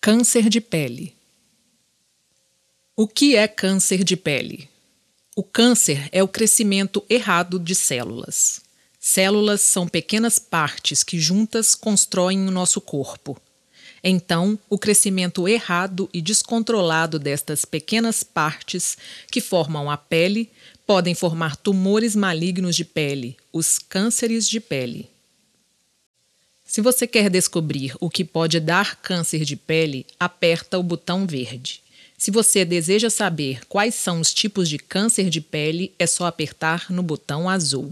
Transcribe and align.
Câncer 0.00 0.48
de 0.48 0.60
pele. 0.60 1.12
O 2.94 3.08
que 3.08 3.34
é 3.34 3.48
câncer 3.48 4.04
de 4.04 4.16
pele? 4.16 4.68
O 5.34 5.42
câncer 5.42 6.08
é 6.12 6.22
o 6.22 6.28
crescimento 6.28 7.04
errado 7.10 7.58
de 7.58 7.74
células. 7.74 8.60
Células 9.00 9.60
são 9.60 9.88
pequenas 9.88 10.38
partes 10.38 11.02
que 11.02 11.18
juntas 11.18 11.74
constroem 11.74 12.46
o 12.46 12.50
nosso 12.52 12.80
corpo. 12.80 13.36
Então, 14.02 14.56
o 14.70 14.78
crescimento 14.78 15.48
errado 15.48 16.08
e 16.14 16.22
descontrolado 16.22 17.18
destas 17.18 17.64
pequenas 17.64 18.22
partes 18.22 18.96
que 19.32 19.40
formam 19.40 19.90
a 19.90 19.96
pele 19.96 20.48
podem 20.86 21.12
formar 21.12 21.56
tumores 21.56 22.14
malignos 22.14 22.76
de 22.76 22.84
pele, 22.84 23.36
os 23.52 23.80
cânceres 23.80 24.48
de 24.48 24.60
pele. 24.60 25.10
Se 26.68 26.82
você 26.82 27.06
quer 27.06 27.30
descobrir 27.30 27.94
o 27.98 28.10
que 28.10 28.22
pode 28.22 28.60
dar 28.60 28.96
câncer 28.96 29.42
de 29.42 29.56
pele, 29.56 30.04
aperta 30.20 30.78
o 30.78 30.82
botão 30.82 31.26
verde. 31.26 31.80
Se 32.18 32.30
você 32.30 32.62
deseja 32.62 33.08
saber 33.08 33.60
quais 33.66 33.94
são 33.94 34.20
os 34.20 34.34
tipos 34.34 34.68
de 34.68 34.76
câncer 34.76 35.30
de 35.30 35.40
pele, 35.40 35.94
é 35.98 36.06
só 36.06 36.26
apertar 36.26 36.84
no 36.90 37.02
botão 37.02 37.48
azul. 37.48 37.90